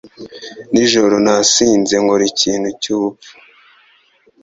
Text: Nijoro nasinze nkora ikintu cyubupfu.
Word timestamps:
Nijoro 0.71 1.15
nasinze 1.25 1.93
nkora 2.03 2.23
ikintu 2.31 2.69
cyubupfu. 2.81 3.31